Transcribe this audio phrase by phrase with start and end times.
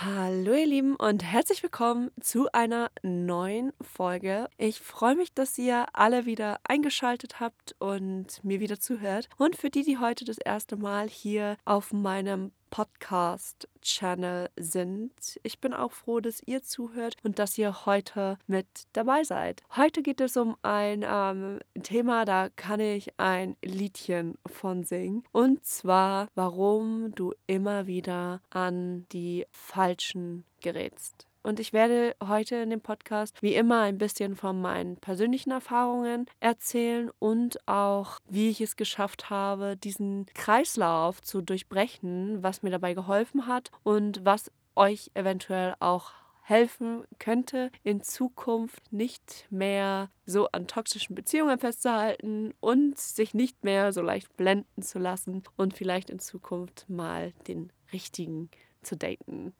[0.00, 4.48] Hallo ihr Lieben und herzlich willkommen zu einer neuen Folge.
[4.56, 9.28] Ich freue mich, dass ihr alle wieder eingeschaltet habt und mir wieder zuhört.
[9.38, 15.12] Und für die, die heute das erste Mal hier auf meinem Podcast-Channel sind.
[15.42, 19.62] Ich bin auch froh, dass ihr zuhört und dass ihr heute mit dabei seid.
[19.76, 25.24] Heute geht es um ein ähm, Thema, da kann ich ein Liedchen von singen.
[25.32, 31.27] Und zwar, warum du immer wieder an die Falschen gerätst.
[31.48, 36.26] Und ich werde heute in dem Podcast wie immer ein bisschen von meinen persönlichen Erfahrungen
[36.40, 42.92] erzählen und auch, wie ich es geschafft habe, diesen Kreislauf zu durchbrechen, was mir dabei
[42.92, 46.10] geholfen hat und was euch eventuell auch
[46.42, 53.94] helfen könnte, in Zukunft nicht mehr so an toxischen Beziehungen festzuhalten und sich nicht mehr
[53.94, 58.50] so leicht blenden zu lassen und vielleicht in Zukunft mal den richtigen
[58.82, 59.54] zu daten.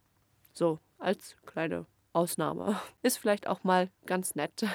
[0.52, 2.80] So, als kleine Ausnahme.
[3.02, 4.64] Ist vielleicht auch mal ganz nett.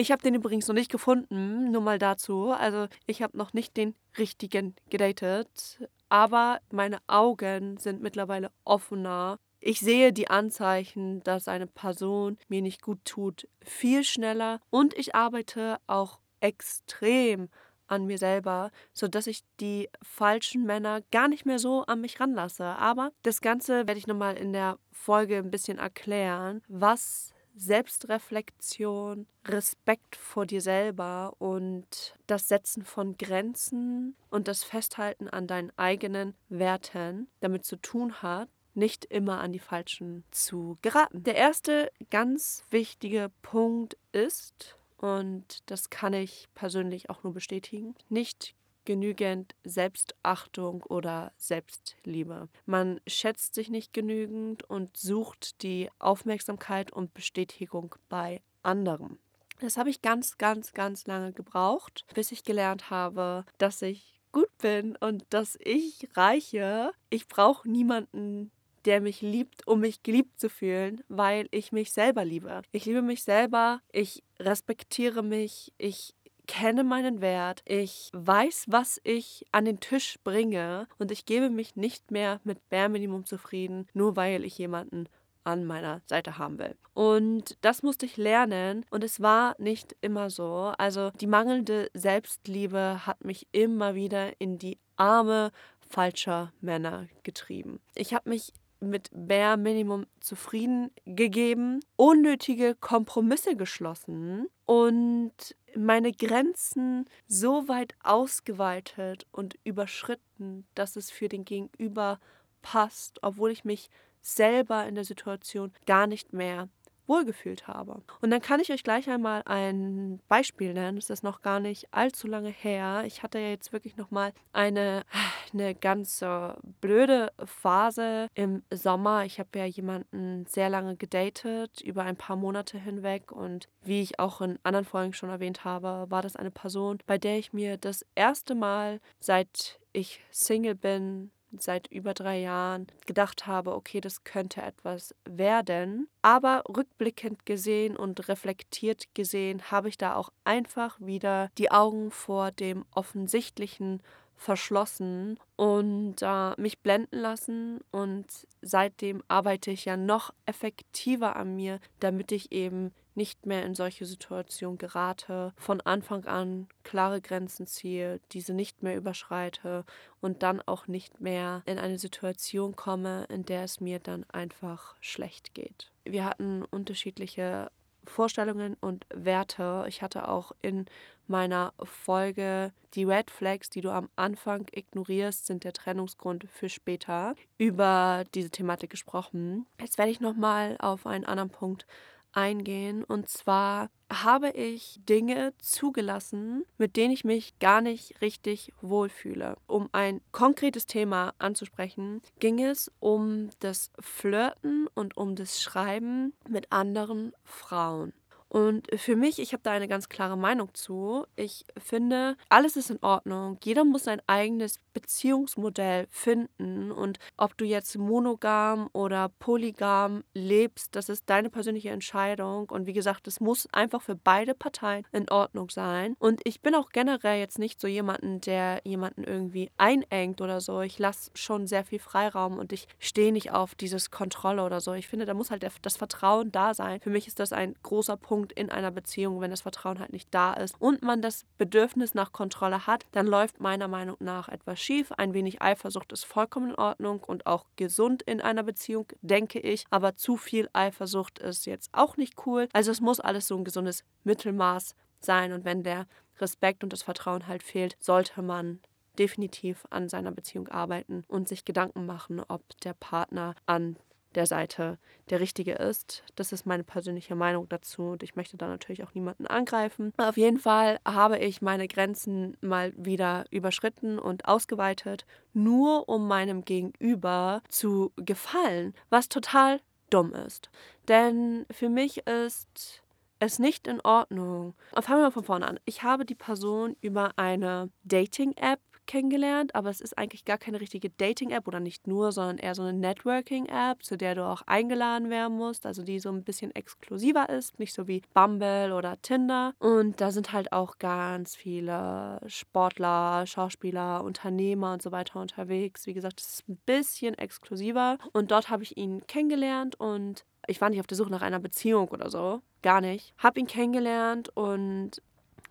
[0.00, 2.52] Ich habe den übrigens noch nicht gefunden, nur mal dazu.
[2.52, 9.40] Also ich habe noch nicht den richtigen gedatet, aber meine Augen sind mittlerweile offener.
[9.58, 15.16] Ich sehe die Anzeichen, dass eine Person mir nicht gut tut, viel schneller und ich
[15.16, 17.48] arbeite auch extrem
[17.88, 22.64] an mir selber, sodass ich die falschen Männer gar nicht mehr so an mich ranlasse.
[22.64, 30.16] Aber das Ganze werde ich nochmal in der Folge ein bisschen erklären, was Selbstreflexion, Respekt
[30.16, 37.28] vor dir selber und das Setzen von Grenzen und das Festhalten an deinen eigenen Werten
[37.40, 41.24] damit zu tun hat, nicht immer an die Falschen zu geraten.
[41.24, 48.54] Der erste ganz wichtige Punkt ist, und das kann ich persönlich auch nur bestätigen, nicht
[48.84, 52.48] genügend Selbstachtung oder Selbstliebe.
[52.64, 59.18] Man schätzt sich nicht genügend und sucht die Aufmerksamkeit und Bestätigung bei anderen.
[59.60, 64.56] Das habe ich ganz, ganz, ganz lange gebraucht, bis ich gelernt habe, dass ich gut
[64.58, 66.92] bin und dass ich reiche.
[67.10, 68.50] Ich brauche niemanden,
[68.84, 72.62] der mich liebt, um mich geliebt zu fühlen, weil ich mich selber liebe.
[72.72, 76.14] Ich liebe mich selber, ich respektiere mich, ich
[76.46, 81.76] kenne meinen Wert, ich weiß, was ich an den Tisch bringe und ich gebe mich
[81.76, 85.08] nicht mehr mit Bare Minimum zufrieden, nur weil ich jemanden
[85.44, 86.76] an meiner Seite haben will.
[86.94, 90.72] Und das musste ich lernen und es war nicht immer so.
[90.76, 95.52] Also die mangelnde Selbstliebe hat mich immer wieder in die Arme
[95.88, 97.80] falscher Männer getrieben.
[97.94, 105.32] Ich habe mich mit Bare Minimum zufrieden gegeben, unnötige Kompromisse geschlossen und
[105.76, 112.20] meine Grenzen so weit ausgeweitet und überschritten, dass es für den Gegenüber
[112.62, 113.90] passt, obwohl ich mich
[114.20, 116.68] selber in der Situation gar nicht mehr
[117.08, 118.02] wohlgefühlt habe.
[118.20, 120.96] Und dann kann ich euch gleich einmal ein Beispiel nennen.
[120.96, 123.04] Das ist noch gar nicht allzu lange her.
[123.06, 125.04] Ich hatte ja jetzt wirklich noch mal eine
[125.52, 129.24] eine ganz äh, blöde Phase im Sommer.
[129.24, 133.32] Ich habe ja jemanden sehr lange gedatet, über ein paar Monate hinweg.
[133.32, 137.18] Und wie ich auch in anderen Folgen schon erwähnt habe, war das eine Person, bei
[137.18, 141.30] der ich mir das erste Mal seit ich Single bin,
[141.62, 146.08] seit über drei Jahren gedacht habe, okay, das könnte etwas werden.
[146.22, 152.50] Aber rückblickend gesehen und reflektiert gesehen habe ich da auch einfach wieder die Augen vor
[152.50, 154.02] dem Offensichtlichen
[154.38, 157.80] verschlossen und äh, mich blenden lassen.
[157.90, 158.26] Und
[158.62, 164.06] seitdem arbeite ich ja noch effektiver an mir, damit ich eben nicht mehr in solche
[164.06, 169.84] Situationen gerate, von Anfang an klare Grenzen ziehe, diese nicht mehr überschreite
[170.22, 174.94] und dann auch nicht mehr in eine Situation komme, in der es mir dann einfach
[175.00, 175.90] schlecht geht.
[176.04, 177.70] Wir hatten unterschiedliche
[178.08, 179.84] Vorstellungen und Werte.
[179.88, 180.86] Ich hatte auch in
[181.26, 187.34] meiner Folge Die Red Flags, die du am Anfang ignorierst, sind der Trennungsgrund für später
[187.58, 189.66] über diese Thematik gesprochen.
[189.80, 191.86] Jetzt werde ich nochmal auf einen anderen Punkt
[192.32, 193.04] eingehen.
[193.04, 199.56] Und zwar habe ich Dinge zugelassen, mit denen ich mich gar nicht richtig wohlfühle.
[199.66, 206.72] Um ein konkretes Thema anzusprechen, ging es um das Flirten und um das Schreiben mit
[206.72, 208.12] anderen Frauen.
[208.48, 211.26] Und für mich, ich habe da eine ganz klare Meinung zu.
[211.36, 213.58] Ich finde, alles ist in Ordnung.
[213.62, 216.90] Jeder muss sein eigenes Beziehungsmodell finden.
[216.90, 222.70] Und ob du jetzt monogam oder polygam lebst, das ist deine persönliche Entscheidung.
[222.70, 226.14] Und wie gesagt, es muss einfach für beide Parteien in Ordnung sein.
[226.18, 230.80] Und ich bin auch generell jetzt nicht so jemanden, der jemanden irgendwie einengt oder so.
[230.80, 234.94] Ich lasse schon sehr viel Freiraum und ich stehe nicht auf dieses Kontrolle oder so.
[234.94, 237.00] Ich finde, da muss halt das Vertrauen da sein.
[237.00, 240.32] Für mich ist das ein großer Punkt in einer Beziehung, wenn das Vertrauen halt nicht
[240.32, 244.80] da ist und man das Bedürfnis nach Kontrolle hat, dann läuft meiner Meinung nach etwas
[244.80, 245.12] schief.
[245.12, 249.84] Ein wenig Eifersucht ist vollkommen in Ordnung und auch gesund in einer Beziehung, denke ich.
[249.90, 252.68] Aber zu viel Eifersucht ist jetzt auch nicht cool.
[252.72, 255.52] Also es muss alles so ein gesundes Mittelmaß sein.
[255.52, 256.06] Und wenn der
[256.38, 258.80] Respekt und das Vertrauen halt fehlt, sollte man
[259.18, 263.96] definitiv an seiner Beziehung arbeiten und sich Gedanken machen, ob der Partner an
[264.34, 264.98] der Seite
[265.30, 266.22] der richtige ist.
[266.36, 270.12] Das ist meine persönliche Meinung dazu und ich möchte da natürlich auch niemanden angreifen.
[270.16, 276.64] Auf jeden Fall habe ich meine Grenzen mal wieder überschritten und ausgeweitet, nur um meinem
[276.64, 279.80] Gegenüber zu gefallen, was total
[280.10, 280.70] dumm ist.
[281.08, 283.02] Denn für mich ist
[283.40, 284.74] es nicht in Ordnung.
[284.94, 285.80] Fangen wir mal von vorne an.
[285.84, 291.10] Ich habe die Person über eine Dating-App kennengelernt, aber es ist eigentlich gar keine richtige
[291.10, 295.56] Dating-App oder nicht nur, sondern eher so eine Networking-App, zu der du auch eingeladen werden
[295.56, 299.74] musst, also die so ein bisschen exklusiver ist, nicht so wie Bumble oder Tinder.
[299.80, 306.06] Und da sind halt auch ganz viele Sportler, Schauspieler, Unternehmer und so weiter unterwegs.
[306.06, 310.80] Wie gesagt, es ist ein bisschen exklusiver und dort habe ich ihn kennengelernt und ich
[310.80, 313.34] war nicht auf der Suche nach einer Beziehung oder so, gar nicht.
[313.38, 315.22] Hab ihn kennengelernt und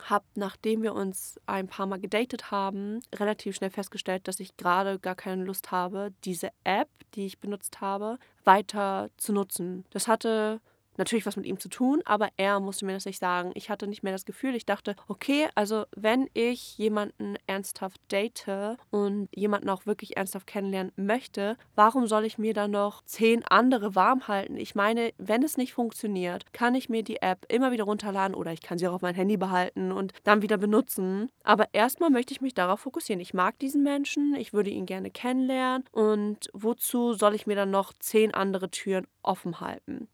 [0.04, 5.00] habe, nachdem wir uns ein paar Mal gedatet haben, relativ schnell festgestellt, dass ich gerade
[5.00, 9.86] gar keine Lust habe, diese App, die ich benutzt habe, weiter zu nutzen.
[9.92, 10.62] Das hatte
[10.98, 13.52] natürlich was mit ihm zu tun, aber er musste mir das nicht sagen.
[13.56, 18.78] Ich hatte nicht mehr das Gefühl, ich dachte, okay, also wenn ich jemanden ernsthaft date
[18.90, 23.96] und jemanden auch wirklich ernsthaft kennenlernen möchte, warum soll ich mir dann noch zehn andere
[23.96, 24.58] warm halten?
[24.58, 28.52] Ich meine, wenn es nicht funktioniert, kann ich mir die App immer wieder runterladen oder
[28.52, 31.30] ich kann sie auch auf mein Handy behalten und dann wieder benutzen.
[31.44, 33.20] Aber erstmal möchte ich mich darauf fokussieren.
[33.20, 37.72] Ich mag diesen Menschen, ich würde ihn gerne kennenlernen und wozu soll ich mir dann
[37.72, 40.08] noch zehn andere Türen offen halten?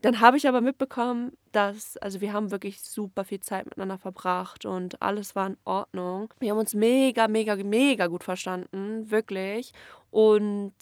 [0.00, 4.64] Dann habe ich aber mitbekommen, dass, also wir haben wirklich super viel Zeit miteinander verbracht
[4.64, 6.32] und alles war in Ordnung.
[6.38, 9.72] Wir haben uns mega, mega, mega gut verstanden, wirklich.
[10.10, 10.72] Und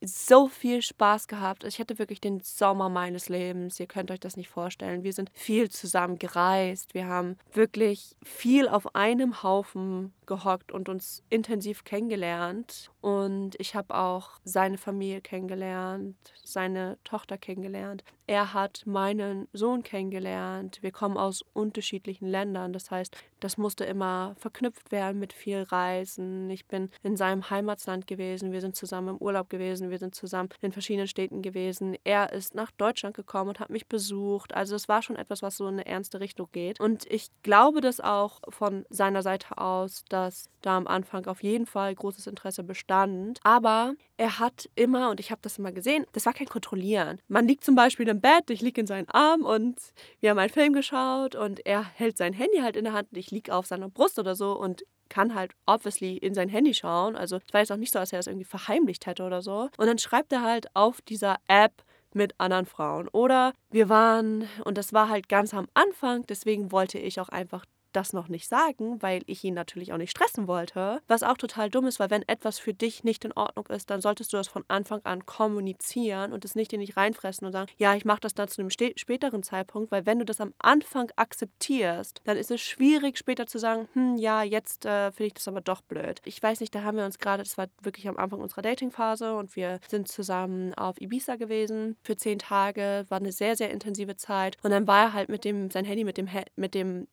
[0.00, 1.64] so viel Spaß gehabt.
[1.64, 3.80] Ich hatte wirklich den Sommer meines Lebens.
[3.80, 5.02] Ihr könnt euch das nicht vorstellen.
[5.02, 6.94] Wir sind viel zusammen gereist.
[6.94, 12.90] Wir haben wirklich viel auf einem Haufen gehockt und uns intensiv kennengelernt.
[13.00, 18.04] Und ich habe auch seine Familie kennengelernt, seine Tochter kennengelernt.
[18.26, 20.78] Er hat meinen Sohn kennengelernt.
[20.82, 22.72] Wir kommen aus unterschiedlichen Ländern.
[22.72, 26.50] Das heißt, das musste immer verknüpft werden mit viel Reisen.
[26.50, 28.52] Ich bin in seinem Heimatland gewesen.
[28.52, 29.90] Wir sind zusammen im Urlaub gewesen.
[29.90, 31.96] Wir sind zusammen in verschiedenen Städten gewesen.
[32.04, 34.54] Er ist nach Deutschland gekommen und hat mich besucht.
[34.54, 36.80] Also es war schon etwas, was so in eine ernste Richtung geht.
[36.80, 41.66] Und ich glaube das auch von seiner Seite aus, dass da am Anfang auf jeden
[41.66, 43.38] Fall großes Interesse bestand.
[43.42, 47.20] Aber er hat immer, und ich habe das immer gesehen, das war kein Kontrollieren.
[47.28, 49.80] Man liegt zum Beispiel im Bett, ich liege in seinen Arm und
[50.20, 53.18] wir haben einen Film geschaut und er hält sein Handy halt in der Hand und
[53.28, 57.16] ich liege auf seiner Brust oder so und kann halt obviously in sein Handy schauen.
[57.16, 59.68] Also war jetzt auch nicht so, als er das irgendwie verheimlicht hätte oder so.
[59.76, 61.82] Und dann schreibt er halt auf dieser App,
[62.14, 63.08] mit anderen Frauen.
[63.08, 67.64] Oder wir waren, und das war halt ganz am Anfang, deswegen wollte ich auch einfach
[67.92, 71.00] das noch nicht sagen, weil ich ihn natürlich auch nicht stressen wollte.
[71.08, 74.00] Was auch total dumm ist, weil wenn etwas für dich nicht in Ordnung ist, dann
[74.00, 77.70] solltest du das von Anfang an kommunizieren und es nicht in dich reinfressen und sagen,
[77.76, 81.10] ja, ich mache das dann zu einem späteren Zeitpunkt, weil wenn du das am Anfang
[81.16, 85.48] akzeptierst, dann ist es schwierig später zu sagen, hm, ja, jetzt äh, finde ich das
[85.48, 86.20] aber doch blöd.
[86.24, 89.34] Ich weiß nicht, da haben wir uns gerade, das war wirklich am Anfang unserer Datingphase
[89.34, 94.16] und wir sind zusammen auf Ibiza gewesen für zehn Tage, war eine sehr, sehr intensive
[94.16, 97.08] Zeit und dann war er halt mit dem, sein Handy mit dem, mit dem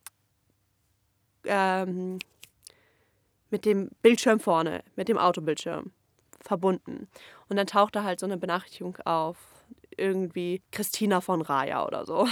[1.45, 2.19] ähm,
[3.49, 5.91] mit dem Bildschirm vorne, mit dem Autobildschirm
[6.41, 7.07] verbunden.
[7.49, 9.37] Und dann tauchte halt so eine Benachrichtigung auf,
[9.97, 12.27] irgendwie Christina von Raya oder so.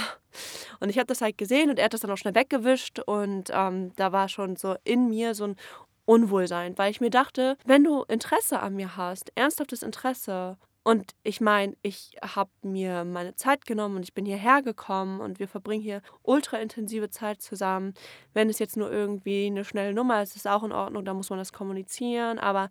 [0.80, 3.50] Und ich habe das halt gesehen und er hat das dann auch schnell weggewischt und
[3.52, 5.56] ähm, da war schon so in mir so ein
[6.04, 11.40] Unwohlsein, weil ich mir dachte, wenn du Interesse an mir hast, ernsthaftes Interesse, und ich
[11.40, 15.82] meine, ich habe mir meine Zeit genommen und ich bin hierher gekommen und wir verbringen
[15.82, 17.94] hier ultra intensive Zeit zusammen.
[18.34, 21.30] Wenn es jetzt nur irgendwie eine schnelle Nummer ist, ist auch in Ordnung, da muss
[21.30, 22.38] man das kommunizieren.
[22.38, 22.68] Aber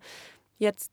[0.58, 0.92] jetzt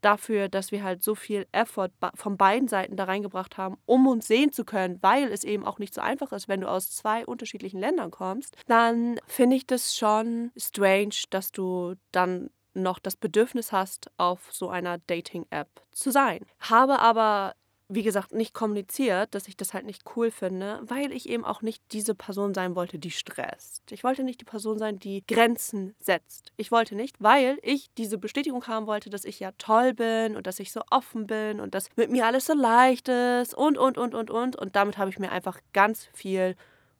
[0.00, 4.26] dafür, dass wir halt so viel Effort von beiden Seiten da reingebracht haben, um uns
[4.26, 7.26] sehen zu können, weil es eben auch nicht so einfach ist, wenn du aus zwei
[7.26, 13.72] unterschiedlichen Ländern kommst, dann finde ich das schon strange, dass du dann noch das Bedürfnis
[13.72, 16.46] hast, auf so einer Dating-App zu sein.
[16.60, 17.54] Habe aber
[17.94, 21.62] wie gesagt, nicht kommuniziert, dass ich das halt nicht cool finde, weil ich eben auch
[21.62, 23.82] nicht diese Person sein wollte, die stresst.
[23.90, 26.52] Ich wollte nicht die Person sein, die Grenzen setzt.
[26.56, 30.46] Ich wollte nicht, weil ich diese Bestätigung haben wollte, dass ich ja toll bin und
[30.46, 33.98] dass ich so offen bin und dass mit mir alles so leicht ist und, und,
[33.98, 34.56] und, und, und.
[34.56, 36.56] Und damit habe ich mir einfach ganz viel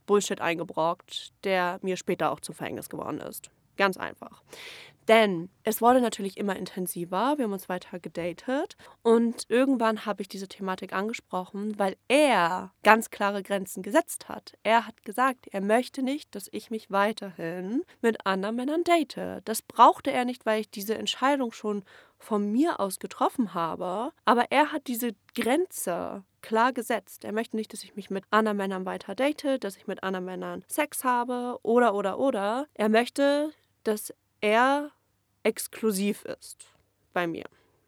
[0.06, 3.50] Bullshit eingebrockt, der mir später auch zum Verhängnis geworden ist.
[3.76, 4.42] Ganz einfach.
[5.08, 10.28] Denn es wurde natürlich immer intensiver, wir haben uns weiter gedatet und irgendwann habe ich
[10.28, 14.56] diese Thematik angesprochen, weil er ganz klare Grenzen gesetzt hat.
[14.62, 19.42] Er hat gesagt, er möchte nicht, dass ich mich weiterhin mit anderen Männern date.
[19.44, 21.84] Das brauchte er nicht, weil ich diese Entscheidung schon
[22.18, 27.24] von mir aus getroffen habe, aber er hat diese Grenze klar gesetzt.
[27.24, 30.26] Er möchte nicht, dass ich mich mit anderen Männern weiter date, dass ich mit anderen
[30.26, 32.66] Männern Sex habe oder oder oder.
[32.74, 33.52] Er möchte,
[33.84, 34.90] dass er
[35.42, 36.66] exklusiv ist
[37.14, 37.44] bei mir.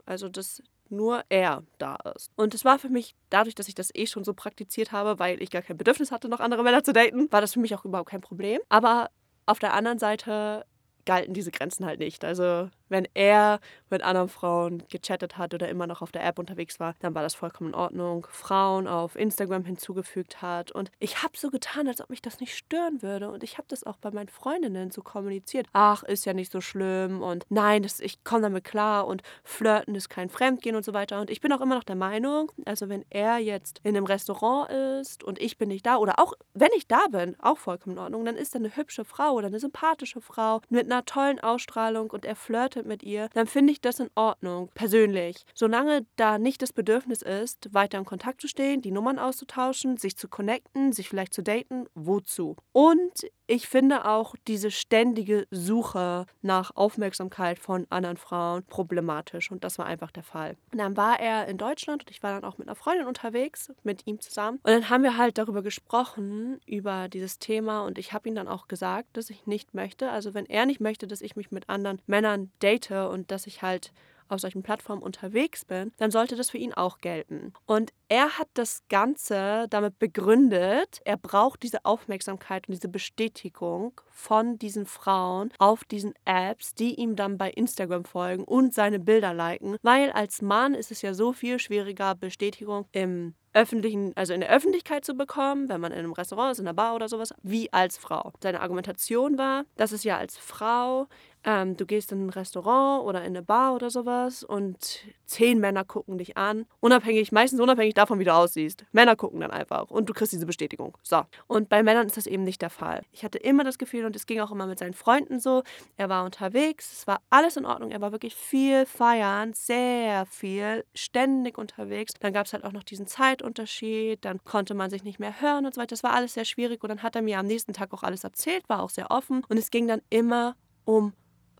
[0.06, 2.30] Also dass nur er da ist.
[2.36, 5.42] Und es war für mich, dadurch, dass ich das eh schon so praktiziert habe, weil
[5.42, 7.84] ich gar kein Bedürfnis hatte, noch andere Männer zu daten, war das für mich auch
[7.84, 8.60] überhaupt kein Problem.
[8.68, 9.10] Aber
[9.46, 10.64] auf der anderen Seite
[11.04, 12.24] galten diese Grenzen halt nicht.
[12.24, 13.60] Also wenn er
[13.90, 17.22] mit anderen Frauen gechattet hat oder immer noch auf der App unterwegs war, dann war
[17.22, 18.26] das vollkommen in Ordnung.
[18.30, 20.72] Frauen auf Instagram hinzugefügt hat.
[20.72, 23.30] Und ich habe so getan, als ob mich das nicht stören würde.
[23.30, 25.66] Und ich habe das auch bei meinen Freundinnen so kommuniziert.
[25.72, 27.22] Ach, ist ja nicht so schlimm.
[27.22, 29.06] Und nein, das, ich komme damit klar.
[29.06, 31.20] Und Flirten ist kein Fremdgehen und so weiter.
[31.20, 34.70] Und ich bin auch immer noch der Meinung, also wenn er jetzt in einem Restaurant
[34.70, 38.02] ist und ich bin nicht da, oder auch wenn ich da bin, auch vollkommen in
[38.02, 42.10] Ordnung, dann ist er eine hübsche Frau oder eine sympathische Frau mit einer tollen Ausstrahlung
[42.10, 45.44] und er flirtet mit ihr, dann finde ich das in Ordnung, persönlich.
[45.54, 50.16] Solange da nicht das Bedürfnis ist, weiter in Kontakt zu stehen, die Nummern auszutauschen, sich
[50.16, 52.56] zu connecten, sich vielleicht zu daten, wozu?
[52.72, 59.78] Und ich finde auch diese ständige Suche nach Aufmerksamkeit von anderen Frauen problematisch und das
[59.78, 60.56] war einfach der Fall.
[60.72, 63.70] Und dann war er in Deutschland und ich war dann auch mit einer Freundin unterwegs,
[63.82, 64.60] mit ihm zusammen.
[64.62, 68.48] Und dann haben wir halt darüber gesprochen, über dieses Thema und ich habe ihm dann
[68.48, 71.68] auch gesagt, dass ich nicht möchte, also wenn er nicht möchte, dass ich mich mit
[71.68, 73.92] anderen Männern date und dass ich halt
[74.28, 77.52] auf solchen Plattformen unterwegs bin, dann sollte das für ihn auch gelten.
[77.66, 84.58] Und er hat das Ganze damit begründet, er braucht diese Aufmerksamkeit und diese Bestätigung von
[84.58, 89.76] diesen Frauen auf diesen Apps, die ihm dann bei Instagram folgen und seine Bilder liken,
[89.82, 94.50] weil als Mann ist es ja so viel schwieriger, Bestätigung im öffentlichen, also in der
[94.50, 97.72] Öffentlichkeit zu bekommen, wenn man in einem Restaurant ist, in einer Bar oder sowas, wie
[97.72, 98.32] als Frau.
[98.42, 101.06] Seine Argumentation war, dass es ja als Frau,
[101.44, 105.84] ähm, du gehst in ein Restaurant oder in eine Bar oder sowas und zehn Männer
[105.84, 108.84] gucken dich an, unabhängig, meistens unabhängig davon, wie du aussiehst.
[108.92, 110.96] Männer gucken dann einfach und du kriegst diese Bestätigung.
[111.02, 111.22] So.
[111.46, 113.02] Und bei Männern ist das eben nicht der Fall.
[113.12, 115.62] Ich hatte immer das Gefühl und es ging auch immer mit seinen Freunden so,
[115.96, 120.84] er war unterwegs, es war alles in Ordnung, er war wirklich viel feiern, sehr viel,
[120.94, 122.14] ständig unterwegs.
[122.20, 125.40] Dann gab es halt auch noch diesen Zeit Zeitunterschied, dann konnte man sich nicht mehr
[125.40, 125.94] hören und so weiter.
[125.94, 128.24] Das war alles sehr schwierig und dann hat er mir am nächsten Tag auch alles
[128.24, 131.12] erzählt, war auch sehr offen und es ging dann immer um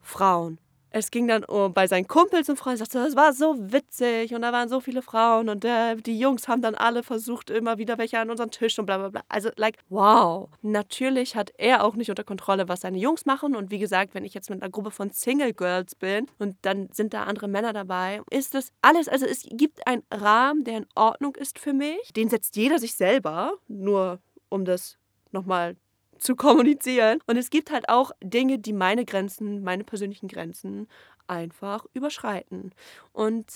[0.05, 0.59] Frauen.
[0.97, 4.43] Es ging dann um, bei seinen Kumpels und Freunden, sagte, das war so witzig und
[4.43, 7.99] da waren so viele Frauen und äh, die Jungs haben dann alle versucht, immer wieder
[7.99, 9.23] welche an unseren Tisch und bla bla bla.
[9.29, 10.49] Also, like, wow.
[10.63, 14.25] Natürlich hat er auch nicht unter Kontrolle, was seine Jungs machen und wie gesagt, wenn
[14.25, 17.73] ich jetzt mit einer Gruppe von Single Girls bin und dann sind da andere Männer
[17.73, 22.13] dabei, ist das alles, also es gibt einen Rahmen, der in Ordnung ist für mich.
[22.15, 24.97] Den setzt jeder sich selber, nur um das
[25.33, 25.75] nochmal
[26.19, 27.19] zu kommunizieren.
[27.27, 30.89] Und es gibt halt auch Dinge, die meine Grenzen, meine persönlichen Grenzen
[31.27, 32.73] einfach überschreiten.
[33.13, 33.47] Und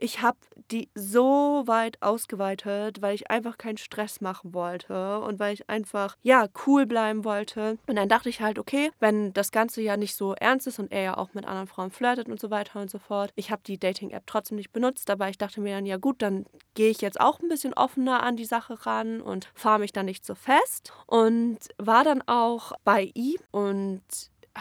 [0.00, 0.38] ich habe
[0.70, 6.16] die so weit ausgeweitet, weil ich einfach keinen Stress machen wollte und weil ich einfach,
[6.22, 7.78] ja, cool bleiben wollte.
[7.86, 10.90] Und dann dachte ich halt, okay, wenn das Ganze ja nicht so ernst ist und
[10.90, 13.30] er ja auch mit anderen Frauen flirtet und so weiter und so fort.
[13.36, 16.46] Ich habe die Dating-App trotzdem nicht benutzt, aber ich dachte mir dann, ja gut, dann
[16.74, 20.06] gehe ich jetzt auch ein bisschen offener an die Sache ran und fahre mich dann
[20.06, 20.92] nicht so fest.
[21.06, 24.02] Und war dann auch bei ihm und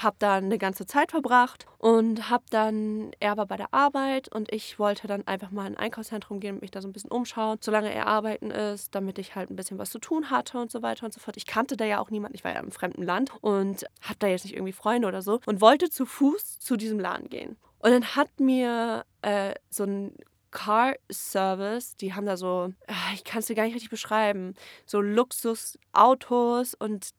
[0.04, 4.52] habe da eine ganze Zeit verbracht und habe dann, er war bei der Arbeit und
[4.52, 7.12] ich wollte dann einfach mal in ein Einkaufszentrum gehen und mich da so ein bisschen
[7.12, 10.72] umschauen, solange er arbeiten ist, damit ich halt ein bisschen was zu tun hatte und
[10.72, 11.38] so weiter und so fort.
[11.38, 14.28] Ich kannte da ja auch niemanden, ich war ja im fremden Land und hatte da
[14.28, 17.58] jetzt nicht irgendwie Freunde oder so und wollte zu Fuß zu diesem Laden gehen.
[17.80, 20.14] Und dann hat mir äh, so ein
[20.52, 24.56] Car Service, die haben da so, ah, ich kann es dir gar nicht richtig beschreiben,
[24.86, 27.12] so Luxusautos und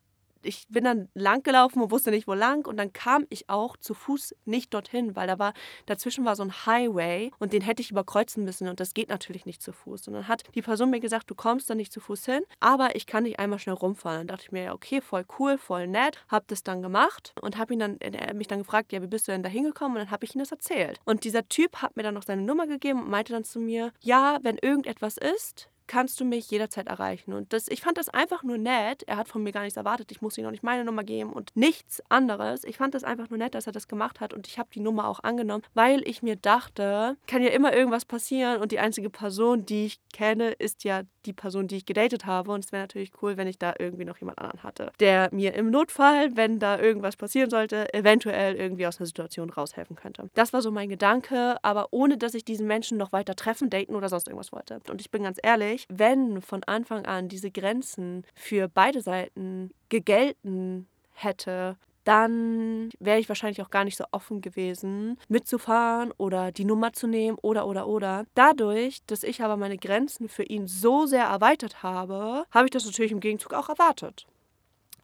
[0.43, 2.65] ich bin dann lang gelaufen und wusste nicht, wo lang.
[2.67, 5.53] Und dann kam ich auch zu Fuß nicht dorthin, weil da war,
[5.85, 8.67] dazwischen war so ein Highway und den hätte ich überkreuzen müssen.
[8.67, 10.07] Und das geht natürlich nicht zu Fuß.
[10.07, 12.95] Und dann hat die Person mir gesagt, du kommst da nicht zu Fuß hin, aber
[12.95, 14.19] ich kann dich einmal schnell rumfahren.
[14.19, 16.17] Dann dachte ich mir, ja, okay, voll cool, voll nett.
[16.29, 19.07] Hab das dann gemacht und habe ihn dann, er hat mich dann gefragt, ja, wie
[19.07, 19.97] bist du denn da hingekommen?
[19.97, 20.99] Und dann habe ich ihm das erzählt.
[21.05, 23.91] Und dieser Typ hat mir dann noch seine Nummer gegeben und meinte dann zu mir,
[23.99, 27.33] ja, wenn irgendetwas ist, kannst du mich jederzeit erreichen.
[27.33, 29.03] Und das, ich fand das einfach nur nett.
[29.07, 30.09] Er hat von mir gar nichts erwartet.
[30.13, 32.63] Ich muss ihm noch nicht meine Nummer geben und nichts anderes.
[32.63, 34.79] Ich fand das einfach nur nett, dass er das gemacht hat und ich habe die
[34.79, 39.09] Nummer auch angenommen, weil ich mir dachte, kann ja immer irgendwas passieren und die einzige
[39.09, 42.51] Person, die ich kenne, ist ja die Person, die ich gedatet habe.
[42.51, 45.53] Und es wäre natürlich cool, wenn ich da irgendwie noch jemand anderen hatte, der mir
[45.55, 50.29] im Notfall, wenn da irgendwas passieren sollte, eventuell irgendwie aus einer Situation raushelfen könnte.
[50.35, 53.95] Das war so mein Gedanke, aber ohne dass ich diesen Menschen noch weiter treffen, daten
[53.95, 54.79] oder sonst irgendwas wollte.
[54.89, 59.71] Und ich bin ganz ehrlich, ich, wenn von Anfang an diese Grenzen für beide Seiten
[59.89, 66.65] gegelten hätte, dann wäre ich wahrscheinlich auch gar nicht so offen gewesen, mitzufahren oder die
[66.65, 68.25] Nummer zu nehmen oder oder oder.
[68.35, 72.85] Dadurch, dass ich aber meine Grenzen für ihn so sehr erweitert habe, habe ich das
[72.85, 74.25] natürlich im Gegenzug auch erwartet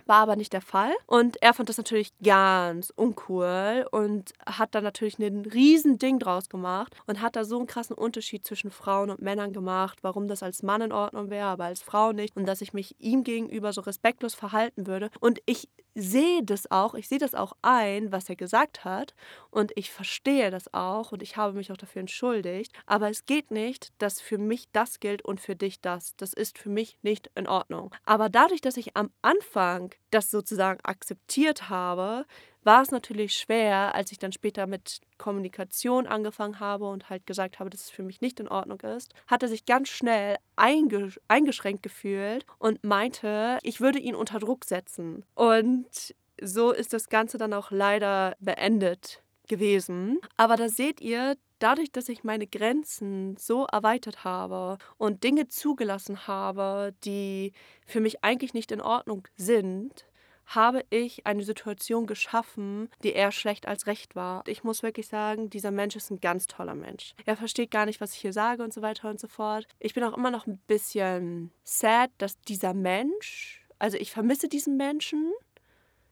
[0.08, 0.94] war aber nicht der Fall.
[1.06, 6.50] Und er fand das natürlich ganz uncool und hat da natürlich ein riesen Ding draus
[6.50, 10.44] gemacht und hat da so einen krassen Unterschied zwischen Frauen und Männern gemacht, warum das
[10.44, 13.74] als Mann in Ordnung wäre, aber als Frau nicht und dass ich mich ihm gegenüber
[13.74, 15.10] so respektlos verhalten würde.
[15.20, 19.16] Und ich sehe das auch, ich sehe das auch ein, was er gesagt hat
[19.50, 22.72] und ich verstehe das auch und ich habe mich auch dafür entschuldigt.
[22.86, 26.16] Aber es geht nicht, dass für mich das gilt und für dich das.
[26.16, 27.94] Das ist für mich nicht in Ordnung.
[28.06, 32.26] Aber dadurch, dass ich am Anfang das sozusagen akzeptiert habe,
[32.68, 37.60] war es natürlich schwer, als ich dann später mit Kommunikation angefangen habe und halt gesagt
[37.60, 41.18] habe, dass es für mich nicht in Ordnung ist, hat er sich ganz schnell eingesch
[41.30, 45.24] eingeschränkt gefühlt und meinte, ich würde ihn unter Druck setzen.
[45.34, 50.20] Und so ist das Ganze dann auch leider beendet gewesen.
[50.36, 56.28] Aber da seht ihr, dadurch, dass ich meine Grenzen so erweitert habe und Dinge zugelassen
[56.28, 57.54] habe, die
[57.86, 60.06] für mich eigentlich nicht in Ordnung sind,
[60.48, 64.44] habe ich eine Situation geschaffen, die eher schlecht als recht war.
[64.48, 67.14] Ich muss wirklich sagen, dieser Mensch ist ein ganz toller Mensch.
[67.26, 69.68] Er versteht gar nicht, was ich hier sage und so weiter und so fort.
[69.80, 74.78] Ich bin auch immer noch ein bisschen sad, dass dieser Mensch, also ich vermisse diesen
[74.78, 75.34] Menschen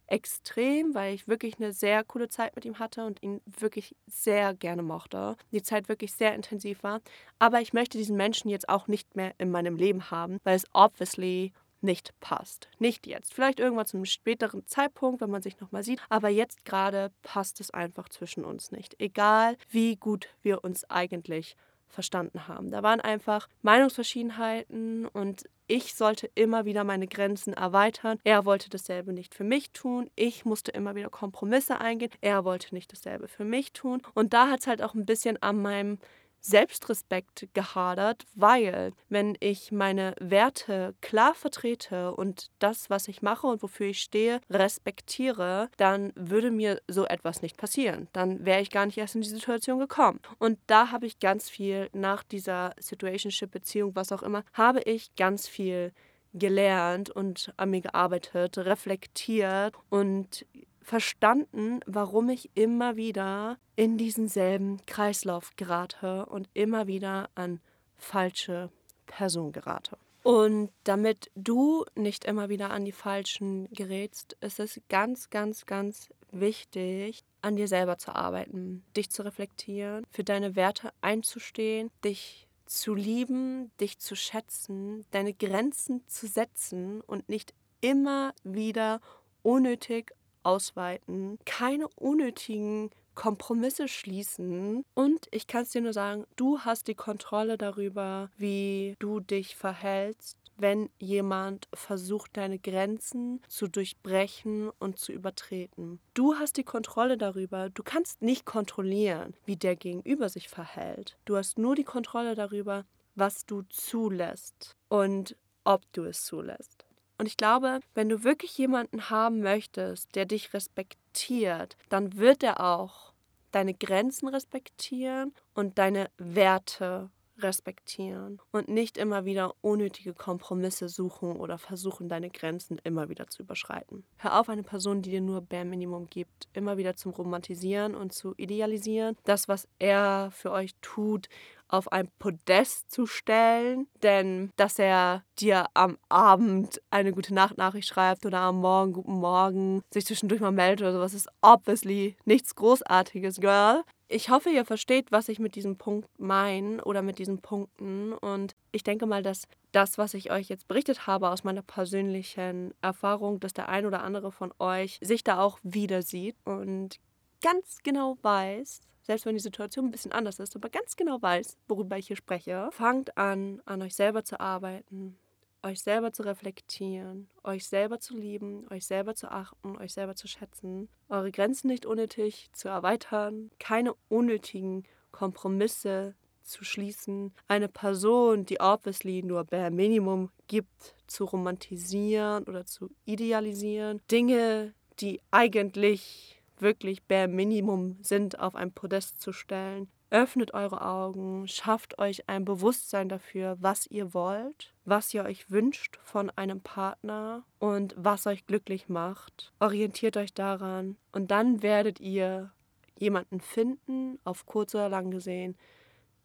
[0.08, 4.54] extrem, weil ich wirklich eine sehr coole Zeit mit ihm hatte und ihn wirklich sehr
[4.54, 5.36] gerne mochte.
[5.52, 7.02] Die Zeit wirklich sehr intensiv war.
[7.40, 10.68] Aber ich möchte diesen Menschen jetzt auch nicht mehr in meinem Leben haben, weil es
[10.74, 11.54] obviously
[11.86, 12.68] nicht passt.
[12.80, 13.34] Nicht jetzt.
[13.34, 16.02] Vielleicht irgendwann zum späteren Zeitpunkt, wenn man sich nochmal sieht.
[16.10, 19.00] Aber jetzt gerade passt es einfach zwischen uns nicht.
[19.00, 21.56] Egal, wie gut wir uns eigentlich
[21.88, 22.72] verstanden haben.
[22.72, 28.20] Da waren einfach Meinungsverschiedenheiten und ich sollte immer wieder meine Grenzen erweitern.
[28.24, 30.12] Er wollte dasselbe nicht für mich tun.
[30.16, 32.12] Ich musste immer wieder Kompromisse eingehen.
[32.22, 34.02] Er wollte nicht dasselbe für mich tun.
[34.14, 35.98] Und da hat es halt auch ein bisschen an meinem
[36.46, 43.64] Selbstrespekt gehadert, weil wenn ich meine Werte klar vertrete und das, was ich mache und
[43.64, 48.08] wofür ich stehe, respektiere, dann würde mir so etwas nicht passieren.
[48.14, 50.20] Dann wäre ich gar nicht erst in die Situation gekommen.
[50.38, 55.48] Und da habe ich ganz viel nach dieser Situationship-Beziehung, was auch immer, habe ich ganz
[55.48, 55.94] viel
[56.36, 60.46] gelernt und an mir gearbeitet, reflektiert und
[60.86, 67.60] verstanden, warum ich immer wieder in diesen selben Kreislauf gerate und immer wieder an
[67.98, 68.70] falsche
[69.08, 69.98] Personen gerate.
[70.22, 76.10] Und damit du nicht immer wieder an die Falschen gerätst, ist es ganz, ganz, ganz
[76.32, 82.94] wichtig, an dir selber zu arbeiten, dich zu reflektieren, für deine Werte einzustehen, dich zu
[82.96, 89.02] lieben, dich zu schätzen, deine Grenzen zu setzen und nicht immer wieder
[89.44, 90.12] unnötig
[90.46, 96.96] ausweiten, keine unnötigen Kompromisse schließen und ich kann es dir nur sagen, du hast die
[96.96, 105.12] Kontrolle darüber, wie du dich verhältst, wenn jemand versucht, deine Grenzen zu durchbrechen und zu
[105.12, 106.00] übertreten.
[106.14, 107.70] Du hast die Kontrolle darüber.
[107.70, 111.18] Du kannst nicht kontrollieren, wie der Gegenüber sich verhält.
[111.26, 116.85] Du hast nur die Kontrolle darüber, was du zulässt und ob du es zulässt.
[117.18, 122.62] Und ich glaube, wenn du wirklich jemanden haben möchtest, der dich respektiert, dann wird er
[122.62, 123.14] auch
[123.52, 131.58] deine Grenzen respektieren und deine Werte respektieren und nicht immer wieder unnötige Kompromisse suchen oder
[131.58, 134.06] versuchen, deine Grenzen immer wieder zu überschreiten.
[134.18, 138.14] Hör auf, eine Person, die dir nur Bare Minimum gibt, immer wieder zum Romantisieren und
[138.14, 139.18] zu idealisieren.
[139.26, 141.28] Das, was er für euch tut,
[141.68, 148.26] auf ein Podest zu stellen, denn dass er dir am Abend eine gute Nacht-Nachricht schreibt
[148.26, 153.40] oder am Morgen guten Morgen, sich zwischendurch mal meldet oder sowas, ist obviously nichts Großartiges,
[153.40, 153.84] Girl.
[154.08, 158.14] Ich hoffe, ihr versteht, was ich mit diesem Punkt meine oder mit diesen Punkten.
[158.14, 162.74] Und ich denke mal, dass das, was ich euch jetzt berichtet habe aus meiner persönlichen
[162.82, 167.00] Erfahrung, dass der ein oder andere von euch sich da auch wieder sieht und
[167.42, 171.58] ganz genau weiß, selbst wenn die Situation ein bisschen anders ist, aber ganz genau weiß,
[171.68, 175.18] worüber ich hier spreche, fangt an, an euch selber zu arbeiten,
[175.64, 180.28] euch selber zu reflektieren, euch selber zu lieben, euch selber zu achten, euch selber zu
[180.28, 188.60] schätzen, eure Grenzen nicht unnötig zu erweitern, keine unnötigen Kompromisse zu schließen, eine Person, die
[188.60, 197.28] obviously nur bare Minimum gibt, zu romantisieren oder zu idealisieren, Dinge, die eigentlich wirklich bare
[197.28, 203.58] Minimum sind, auf ein Podest zu stellen, Öffnet eure Augen, schafft euch ein Bewusstsein dafür,
[203.60, 209.52] was ihr wollt, was ihr euch wünscht von einem Partner und was euch glücklich macht.
[209.60, 212.52] Orientiert euch daran und dann werdet ihr
[212.98, 215.58] jemanden finden, auf kurz oder lang gesehen,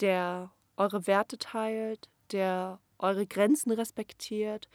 [0.00, 4.68] der eure Werte teilt, der eure Grenzen respektiert,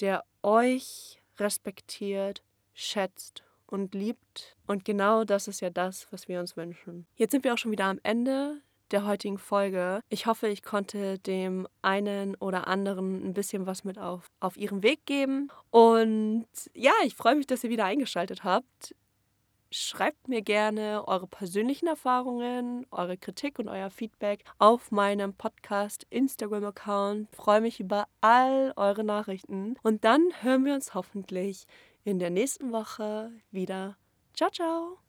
[0.00, 3.43] der euch respektiert, schätzt
[3.74, 4.56] und liebt.
[4.66, 7.06] Und genau das ist ja das, was wir uns wünschen.
[7.16, 10.00] Jetzt sind wir auch schon wieder am Ende der heutigen Folge.
[10.08, 14.82] Ich hoffe, ich konnte dem einen oder anderen ein bisschen was mit auf, auf ihren
[14.82, 15.50] Weg geben.
[15.70, 18.94] Und ja, ich freue mich, dass ihr wieder eingeschaltet habt.
[19.72, 27.34] Schreibt mir gerne eure persönlichen Erfahrungen, eure Kritik und euer Feedback auf meinem Podcast Instagram-Account.
[27.34, 29.74] Freue mich über all eure Nachrichten.
[29.82, 31.66] Und dann hören wir uns hoffentlich
[32.04, 33.96] in der nächsten Woche wieder.
[34.34, 35.03] Ciao, ciao!